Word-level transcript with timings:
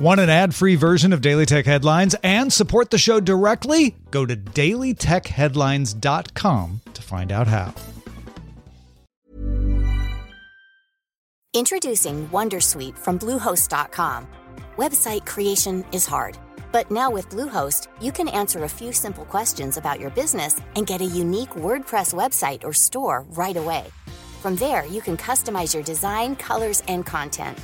Want 0.00 0.18
an 0.18 0.30
ad 0.30 0.54
free 0.54 0.76
version 0.76 1.12
of 1.12 1.20
Daily 1.20 1.44
Tech 1.44 1.66
Headlines 1.66 2.16
and 2.22 2.50
support 2.50 2.88
the 2.88 2.96
show 2.96 3.20
directly? 3.20 3.94
Go 4.10 4.24
to 4.24 4.34
dailytechheadlines.com 4.34 6.80
to 6.94 7.02
find 7.02 7.30
out 7.30 7.46
how. 7.46 7.74
Introducing 11.52 12.30
Wondersuite 12.30 12.96
from 12.96 13.18
Bluehost.com. 13.18 14.26
Website 14.78 15.26
creation 15.26 15.84
is 15.92 16.06
hard, 16.06 16.38
but 16.72 16.90
now 16.90 17.10
with 17.10 17.28
Bluehost, 17.28 17.88
you 18.00 18.10
can 18.10 18.28
answer 18.28 18.64
a 18.64 18.68
few 18.68 18.94
simple 18.94 19.26
questions 19.26 19.76
about 19.76 20.00
your 20.00 20.08
business 20.08 20.62
and 20.76 20.86
get 20.86 21.02
a 21.02 21.04
unique 21.04 21.50
WordPress 21.50 22.14
website 22.14 22.64
or 22.64 22.72
store 22.72 23.26
right 23.32 23.58
away. 23.58 23.84
From 24.40 24.56
there, 24.56 24.86
you 24.86 25.02
can 25.02 25.18
customize 25.18 25.74
your 25.74 25.82
design, 25.82 26.36
colors, 26.36 26.82
and 26.88 27.04
content 27.04 27.58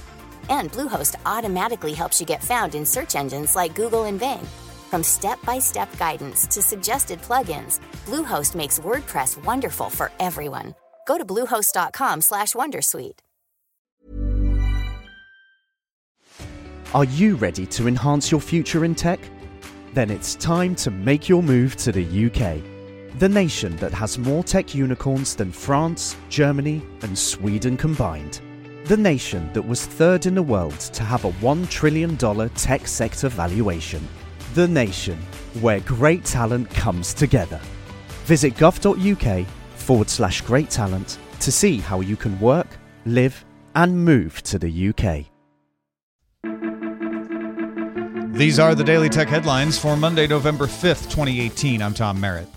and 0.49 0.71
Bluehost 0.73 1.15
automatically 1.25 1.93
helps 1.93 2.21
you 2.21 2.27
get 2.27 2.45
found 2.45 2.75
in 2.75 2.85
search 2.85 3.15
engines 3.15 3.57
like 3.57 3.75
Google 3.75 4.05
and 4.05 4.21
Bing. 4.21 4.47
From 4.91 5.03
step-by-step 5.03 5.97
guidance 5.99 6.47
to 6.49 6.63
suggested 6.63 7.21
plugins, 7.23 7.81
Bluehost 8.07 8.55
makes 8.55 8.79
WordPress 8.79 9.43
wonderful 9.45 9.91
for 9.91 10.11
everyone. 10.21 10.75
Go 11.07 11.19
to 11.19 11.25
bluehost.com/wondersuite. 11.25 13.21
Are 16.95 17.05
you 17.05 17.37
ready 17.37 17.67
to 17.67 17.89
enhance 17.89 18.31
your 18.31 18.41
future 18.41 18.85
in 18.85 18.95
tech? 18.95 19.21
Then 19.93 20.11
it's 20.11 20.35
time 20.37 20.75
to 20.77 20.91
make 20.91 21.29
your 21.29 21.43
move 21.43 21.77
to 21.77 21.93
the 21.93 22.05
UK. 22.05 22.63
The 23.19 23.29
nation 23.29 23.77
that 23.77 23.93
has 23.93 24.19
more 24.19 24.45
tech 24.45 24.75
unicorns 24.75 25.35
than 25.35 25.51
France, 25.53 26.17
Germany, 26.29 26.83
and 27.03 27.19
Sweden 27.19 27.77
combined 27.77 28.41
the 28.87 28.97
nation 28.97 29.53
that 29.53 29.63
was 29.63 29.85
third 29.85 30.27
in 30.27 30.35
the 30.37 30.43
world 30.43 30.79
to 30.79 31.03
have 31.03 31.25
a 31.25 31.33
$1 31.33 31.69
trillion 31.69 32.17
tech 32.51 32.87
sector 32.87 33.29
valuation. 33.29 34.07
The 34.55 34.69
nation 34.69 35.19
where 35.61 35.81
great 35.81 36.25
talent 36.25 36.71
comes 36.71 37.13
together. 37.13 37.61
Visit 38.27 38.55
gov.uk 38.55 39.47
forward 39.75 40.09
slash 40.09 40.41
great 40.43 40.71
talent 40.71 41.19
to 41.41 41.51
see 41.51 41.79
how 41.79 42.01
you 42.01 42.15
can 42.17 42.39
work, 42.39 42.69
live, 43.07 43.45
and 43.75 44.05
move 44.05 44.41
to 44.45 44.59
the 44.59 44.89
UK. 44.89 45.27
These 48.37 48.59
are 48.61 48.75
the 48.75 48.85
Daily 48.85 49.09
Tech 49.09 49.29
headlines 49.29 49.79
for 49.79 49.97
Monday, 49.97 50.29
November 50.29 50.67
5th, 50.67 51.11
2018. 51.11 51.83
I'm 51.83 51.95
Tom 51.95 52.21
Merritt. 52.21 52.49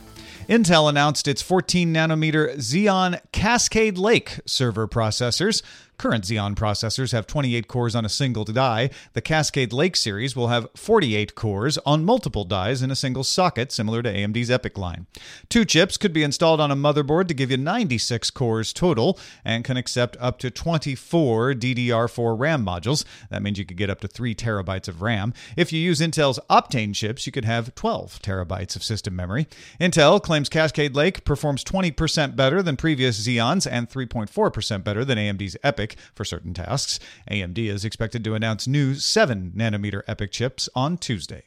Intel 0.49 0.89
announced 0.89 1.27
its 1.27 1.41
14 1.41 1.93
nanometer 1.93 2.55
Xeon 2.55 3.19
Cascade 3.31 3.97
Lake 3.97 4.39
server 4.45 4.87
processors 4.87 5.61
Current 5.99 6.23
Xeon 6.23 6.55
processors 6.55 7.11
have 7.11 7.27
28 7.27 7.67
cores 7.67 7.93
on 7.93 8.05
a 8.05 8.09
single 8.09 8.45
die. 8.45 8.89
The 9.11 9.21
Cascade 9.21 9.73
Lake 9.73 9.97
series 9.97 10.33
will 10.33 10.47
have 10.47 10.69
48 10.73 11.35
cores 11.35 11.77
on 11.79 12.05
multiple 12.05 12.45
dies 12.45 12.81
in 12.81 12.89
a 12.89 12.95
single 12.95 13.25
socket, 13.25 13.69
similar 13.73 14.01
to 14.01 14.09
AMD's 14.09 14.49
EPYC 14.49 14.77
line. 14.77 15.07
Two 15.49 15.65
chips 15.65 15.97
could 15.97 16.13
be 16.13 16.23
installed 16.23 16.61
on 16.61 16.71
a 16.71 16.75
motherboard 16.75 17.27
to 17.27 17.33
give 17.33 17.51
you 17.51 17.57
96 17.57 18.31
cores 18.31 18.71
total 18.71 19.19
and 19.43 19.65
can 19.65 19.75
accept 19.75 20.15
up 20.21 20.39
to 20.39 20.49
24 20.49 21.55
DDR4 21.55 22.39
RAM 22.39 22.65
modules. 22.65 23.03
That 23.29 23.43
means 23.43 23.59
you 23.59 23.65
could 23.65 23.75
get 23.75 23.89
up 23.89 23.99
to 23.99 24.07
3 24.07 24.33
terabytes 24.33 24.87
of 24.87 25.01
RAM. 25.01 25.33
If 25.57 25.73
you 25.73 25.81
use 25.81 25.99
Intel's 25.99 26.39
Optane 26.49 26.95
chips, 26.95 27.25
you 27.25 27.33
could 27.33 27.43
have 27.43 27.75
12 27.75 28.21
terabytes 28.21 28.77
of 28.77 28.83
system 28.83 29.17
memory. 29.17 29.49
Intel 29.81 30.23
claims 30.23 30.47
Cascade 30.47 30.95
Lake 30.95 31.25
performs 31.25 31.65
20% 31.65 32.37
better 32.37 32.63
than 32.63 32.77
previous 32.77 33.19
Xeons 33.27 33.67
and 33.69 33.89
3.4% 33.89 34.81
better 34.85 35.03
than 35.03 35.17
AMD's 35.17 35.57
EPYC 35.89 35.95
for 36.15 36.25
certain 36.25 36.53
tasks. 36.53 36.99
AMD 37.29 37.57
is 37.57 37.85
expected 37.85 38.23
to 38.23 38.35
announce 38.35 38.67
new 38.67 38.95
7 38.95 39.53
nanometer 39.55 40.03
EPYC 40.05 40.31
chips 40.31 40.69
on 40.75 40.97
Tuesday. 40.97 41.43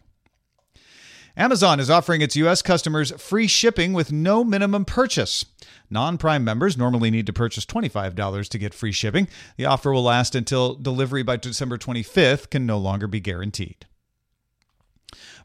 Amazon 1.34 1.80
is 1.80 1.88
offering 1.88 2.20
its 2.20 2.36
U.S. 2.36 2.60
customers 2.60 3.10
free 3.12 3.46
shipping 3.46 3.94
with 3.94 4.12
no 4.12 4.44
minimum 4.44 4.84
purchase. 4.84 5.46
Non 5.88 6.18
Prime 6.18 6.44
members 6.44 6.76
normally 6.76 7.10
need 7.10 7.24
to 7.24 7.32
purchase 7.32 7.64
$25 7.64 8.48
to 8.48 8.58
get 8.58 8.74
free 8.74 8.92
shipping. 8.92 9.28
The 9.56 9.64
offer 9.64 9.92
will 9.92 10.02
last 10.02 10.34
until 10.34 10.74
delivery 10.74 11.22
by 11.22 11.38
December 11.38 11.78
25th 11.78 12.50
can 12.50 12.66
no 12.66 12.76
longer 12.76 13.06
be 13.06 13.20
guaranteed. 13.20 13.86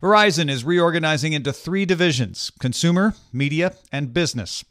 Verizon 0.02 0.50
is 0.50 0.66
reorganizing 0.66 1.34
into 1.34 1.54
three 1.54 1.86
divisions 1.86 2.52
consumer, 2.60 3.16
media, 3.32 3.74
and 3.90 4.14
business. 4.14 4.66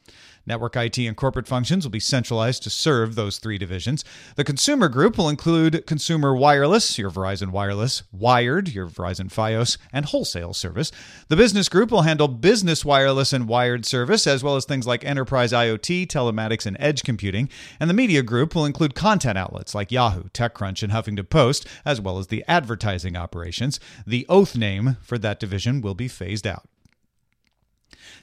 Network 0.46 0.76
IT 0.76 0.98
and 0.98 1.16
corporate 1.16 1.48
functions 1.48 1.84
will 1.84 1.90
be 1.90 2.00
centralized 2.00 2.62
to 2.62 2.70
serve 2.70 3.14
those 3.14 3.38
three 3.38 3.58
divisions. 3.58 4.04
The 4.36 4.44
consumer 4.44 4.88
group 4.88 5.18
will 5.18 5.28
include 5.28 5.86
consumer 5.86 6.34
wireless, 6.34 6.98
your 6.98 7.10
Verizon 7.10 7.50
Wireless, 7.50 8.04
wired, 8.12 8.68
your 8.68 8.86
Verizon 8.86 9.28
Fios, 9.32 9.76
and 9.92 10.06
wholesale 10.06 10.54
service. 10.54 10.92
The 11.28 11.36
business 11.36 11.68
group 11.68 11.90
will 11.90 12.02
handle 12.02 12.28
business 12.28 12.84
wireless 12.84 13.32
and 13.32 13.48
wired 13.48 13.84
service, 13.84 14.26
as 14.26 14.44
well 14.44 14.56
as 14.56 14.64
things 14.64 14.86
like 14.86 15.04
enterprise 15.04 15.52
IoT, 15.52 16.06
telematics, 16.06 16.66
and 16.66 16.76
edge 16.78 17.02
computing. 17.02 17.48
And 17.80 17.90
the 17.90 17.94
media 17.94 18.22
group 18.22 18.54
will 18.54 18.64
include 18.64 18.94
content 18.94 19.36
outlets 19.36 19.74
like 19.74 19.90
Yahoo, 19.90 20.28
TechCrunch, 20.30 20.82
and 20.82 20.92
Huffington 20.92 21.28
Post, 21.28 21.66
as 21.84 22.00
well 22.00 22.18
as 22.18 22.28
the 22.28 22.44
advertising 22.46 23.16
operations. 23.16 23.80
The 24.06 24.26
oath 24.28 24.56
name 24.56 24.96
for 25.02 25.18
that 25.18 25.40
division 25.40 25.80
will 25.80 25.94
be 25.94 26.08
phased 26.08 26.46
out. 26.46 26.68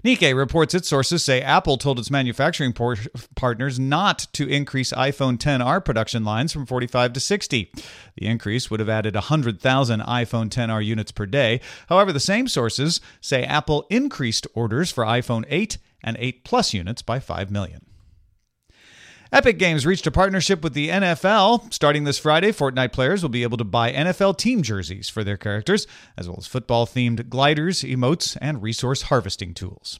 Nikkei 0.04 0.36
reports 0.36 0.74
its 0.74 0.88
sources 0.88 1.24
say 1.24 1.42
Apple 1.42 1.78
told 1.78 2.00
its 2.00 2.12
manufacturing 2.12 2.74
por- 2.74 2.98
partners 3.36 3.80
not 3.80 4.28
to 4.34 4.48
increase 4.48 4.92
iPhone 4.94 5.38
10R 5.38 5.84
production 5.84 6.24
lines 6.24 6.52
from 6.52 6.66
45 6.66 7.14
to 7.14 7.20
60. 7.20 7.72
The 8.16 8.28
increase 8.28 8.70
would 8.70 8.80
have 8.80 8.90
added 8.90 9.16
100,000 9.16 10.02
iPhone 10.02 10.50
10R 10.50 10.86
units 10.86 11.12
per 11.12 11.26
day. 11.26 11.62
However, 11.88 12.12
the 12.12 12.20
same 12.20 12.48
sources 12.48 13.02
say 13.22 13.44
Apple 13.44 13.86
increased 13.90 14.48
orders 14.54 14.92
for 14.92 15.04
iPhone 15.06 15.46
8 15.48 15.78
and 16.04 16.18
8 16.20 16.44
Plus 16.44 16.74
units 16.74 17.02
by 17.02 17.20
5 17.20 17.52
million. 17.52 17.86
Epic 19.34 19.58
Games 19.58 19.84
reached 19.84 20.06
a 20.06 20.12
partnership 20.12 20.62
with 20.62 20.76
the 20.76 20.90
NFL. 20.90 21.74
Starting 21.74 22.04
this 22.04 22.20
Friday, 22.20 22.52
Fortnite 22.52 22.92
players 22.92 23.24
will 23.24 23.32
be 23.32 23.42
able 23.42 23.58
to 23.58 23.64
buy 23.64 23.92
NFL 23.92 24.38
team 24.38 24.62
jerseys 24.62 25.10
for 25.10 25.24
their 25.24 25.38
characters, 25.38 25.88
as 26.16 26.30
well 26.30 26.38
as 26.38 26.46
football 26.46 26.86
themed 26.86 27.30
gliders, 27.30 27.82
emotes, 27.82 28.38
and 28.40 28.62
resource 28.62 29.02
harvesting 29.02 29.56
tools. 29.56 30.00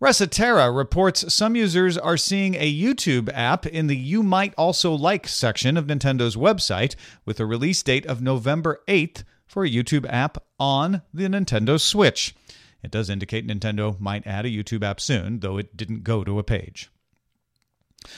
Resetera 0.00 0.72
reports 0.72 1.34
some 1.34 1.56
users 1.56 1.98
are 1.98 2.16
seeing 2.16 2.54
a 2.54 2.72
YouTube 2.72 3.32
app 3.34 3.66
in 3.66 3.88
the 3.88 3.96
You 3.96 4.22
Might 4.22 4.54
Also 4.56 4.94
Like 4.94 5.26
section 5.26 5.76
of 5.76 5.86
Nintendo's 5.86 6.36
website, 6.36 6.94
with 7.24 7.40
a 7.40 7.46
release 7.46 7.82
date 7.82 8.06
of 8.06 8.22
November 8.22 8.80
8th 8.86 9.24
for 9.44 9.64
a 9.64 9.70
YouTube 9.70 10.06
app 10.08 10.38
on 10.60 11.02
the 11.12 11.24
Nintendo 11.24 11.80
Switch. 11.80 12.36
It 12.80 12.92
does 12.92 13.10
indicate 13.10 13.44
Nintendo 13.44 13.98
might 13.98 14.24
add 14.24 14.46
a 14.46 14.50
YouTube 14.50 14.84
app 14.84 15.00
soon, 15.00 15.40
though 15.40 15.58
it 15.58 15.76
didn't 15.76 16.04
go 16.04 16.22
to 16.22 16.38
a 16.38 16.44
page. 16.44 16.92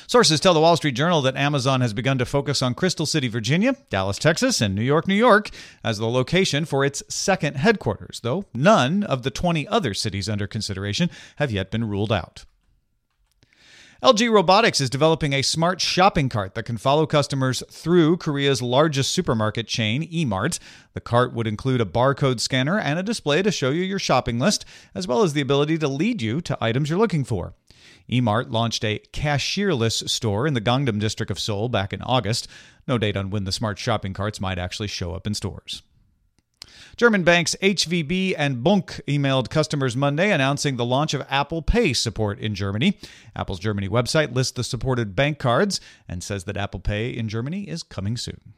Sources 0.06 0.40
tell 0.40 0.54
the 0.54 0.60
Wall 0.60 0.76
Street 0.76 0.94
Journal 0.94 1.22
that 1.22 1.36
Amazon 1.36 1.80
has 1.80 1.92
begun 1.92 2.18
to 2.18 2.26
focus 2.26 2.62
on 2.62 2.74
Crystal 2.74 3.06
City, 3.06 3.28
Virginia, 3.28 3.76
Dallas, 3.88 4.18
Texas, 4.18 4.60
and 4.60 4.74
New 4.74 4.82
York, 4.82 5.08
New 5.08 5.14
York 5.14 5.50
as 5.82 5.98
the 5.98 6.08
location 6.08 6.64
for 6.64 6.84
its 6.84 7.02
second 7.08 7.56
headquarters, 7.56 8.20
though 8.22 8.44
none 8.54 9.02
of 9.02 9.22
the 9.22 9.30
20 9.30 9.66
other 9.68 9.94
cities 9.94 10.28
under 10.28 10.46
consideration 10.46 11.10
have 11.36 11.50
yet 11.50 11.70
been 11.70 11.88
ruled 11.88 12.12
out. 12.12 12.44
LG 14.02 14.32
Robotics 14.32 14.80
is 14.80 14.88
developing 14.88 15.34
a 15.34 15.42
smart 15.42 15.78
shopping 15.78 16.30
cart 16.30 16.54
that 16.54 16.62
can 16.62 16.78
follow 16.78 17.04
customers 17.04 17.62
through 17.70 18.16
Korea's 18.16 18.62
largest 18.62 19.12
supermarket 19.12 19.66
chain, 19.66 20.10
Emart. 20.10 20.58
The 20.94 21.02
cart 21.02 21.34
would 21.34 21.46
include 21.46 21.82
a 21.82 21.84
barcode 21.84 22.40
scanner 22.40 22.78
and 22.78 22.98
a 22.98 23.02
display 23.02 23.42
to 23.42 23.52
show 23.52 23.68
you 23.68 23.82
your 23.82 23.98
shopping 23.98 24.38
list, 24.38 24.64
as 24.94 25.06
well 25.06 25.22
as 25.22 25.34
the 25.34 25.42
ability 25.42 25.76
to 25.76 25.88
lead 25.88 26.22
you 26.22 26.40
to 26.40 26.56
items 26.62 26.88
you're 26.88 26.98
looking 26.98 27.24
for. 27.24 27.52
Emart 28.10 28.50
launched 28.50 28.84
a 28.84 29.00
cashierless 29.12 30.08
store 30.08 30.46
in 30.46 30.54
the 30.54 30.60
Gangnam 30.60 30.98
district 31.00 31.30
of 31.30 31.38
Seoul 31.38 31.68
back 31.68 31.92
in 31.92 32.02
August. 32.02 32.48
No 32.86 32.98
date 32.98 33.16
on 33.16 33.30
when 33.30 33.44
the 33.44 33.52
smart 33.52 33.78
shopping 33.78 34.12
carts 34.12 34.40
might 34.40 34.58
actually 34.58 34.88
show 34.88 35.14
up 35.14 35.26
in 35.26 35.34
stores. 35.34 35.82
German 36.96 37.24
banks 37.24 37.56
HVB 37.62 38.34
and 38.36 38.62
Bunq 38.62 39.00
emailed 39.06 39.48
customers 39.48 39.96
Monday 39.96 40.30
announcing 40.30 40.76
the 40.76 40.84
launch 40.84 41.14
of 41.14 41.26
Apple 41.30 41.62
Pay 41.62 41.92
support 41.92 42.38
in 42.38 42.54
Germany. 42.54 42.98
Apple's 43.34 43.58
Germany 43.58 43.88
website 43.88 44.34
lists 44.34 44.52
the 44.52 44.64
supported 44.64 45.16
bank 45.16 45.38
cards 45.38 45.80
and 46.08 46.22
says 46.22 46.44
that 46.44 46.56
Apple 46.56 46.80
Pay 46.80 47.10
in 47.10 47.28
Germany 47.28 47.68
is 47.68 47.82
coming 47.82 48.16
soon. 48.16 48.54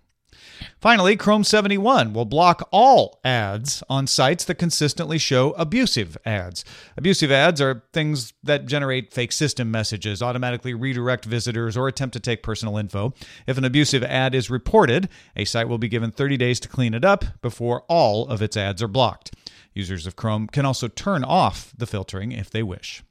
Finally, 0.81 1.17
Chrome 1.17 1.45
71 1.45 2.13
will 2.13 2.25
block 2.25 2.69
all 2.73 3.21
ads 3.25 3.83
on 3.89 4.07
sites 4.07 4.45
that 4.45 4.57
consistently 4.57 5.19
show 5.19 5.53
abusive 5.53 6.17
ads. 6.25 6.65
Abusive 6.97 7.31
ads 7.31 7.61
are 7.61 7.85
things 7.93 8.33
that 8.43 8.67
generate 8.67 9.13
fake 9.13 9.33
system 9.33 9.71
messages, 9.71 10.23
automatically 10.23 10.75
redirect 10.75 11.25
visitors, 11.25 11.77
or 11.77 11.89
attempt 11.89 12.15
to 12.15 12.21
take 12.21 12.43
personal 12.43 12.77
info. 12.77 13.15
If 13.47 13.59
an 13.59 13.65
abusive 13.65 14.03
ad 14.03 14.35
is 14.35 14.51
reported, 14.51 15.09
a 15.37 15.45
site 15.45 15.69
will 15.69 15.79
be 15.79 15.89
given 15.89 16.11
30 16.11 16.37
days 16.37 16.59
to 16.61 16.69
clean 16.69 16.95
it 16.95 17.05
up 17.05 17.25
before 17.43 17.85
all 17.89 18.27
of 18.27 18.43
its 18.43 18.57
ads 18.57 18.83
are 18.83 18.89
blocked. 18.89 19.35
Users 19.75 20.07
of 20.07 20.17
Chrome 20.17 20.49
can 20.49 20.67
also 20.67 20.89
turn 20.89 21.25
off 21.25 21.73
the 21.77 21.87
filtering 21.87 22.33
if 22.33 22.51
they 22.51 22.63
wish. 22.63 23.03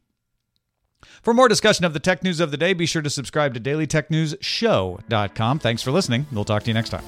For 1.22 1.34
more 1.34 1.48
discussion 1.48 1.86
of 1.86 1.94
the 1.94 2.00
tech 2.00 2.24
news 2.24 2.40
of 2.40 2.52
the 2.52 2.58
day, 2.58 2.74
be 2.74 2.86
sure 2.86 3.02
to 3.02 3.10
subscribe 3.10 3.54
to 3.54 3.60
dailytechnewsshow.com. 3.60 5.60
Thanks 5.60 5.82
for 5.82 5.92
listening. 5.92 6.26
We'll 6.32 6.46
talk 6.46 6.64
to 6.64 6.70
you 6.70 6.74
next 6.74 6.90
time. 6.90 7.04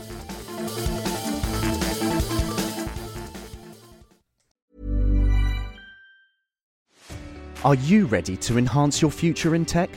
Are 7.64 7.76
you 7.76 8.08
ready 8.08 8.36
to 8.38 8.58
enhance 8.58 9.02
your 9.02 9.10
future 9.10 9.56
in 9.56 9.64
tech? 9.64 9.90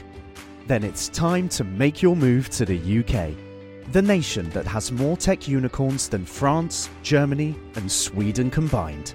Then 0.68 0.84
it's 0.84 1.08
time 1.08 1.48
to 1.50 1.64
make 1.64 2.00
your 2.00 2.14
move 2.14 2.48
to 2.50 2.64
the 2.64 2.78
UK, 2.78 3.34
the 3.92 4.02
nation 4.02 4.48
that 4.50 4.66
has 4.66 4.92
more 4.92 5.16
tech 5.16 5.48
unicorns 5.48 6.08
than 6.08 6.24
France, 6.24 6.88
Germany, 7.02 7.56
and 7.74 7.90
Sweden 7.90 8.50
combined. 8.50 9.14